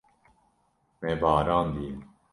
Me 1.01 1.11
barandiye. 1.21 1.93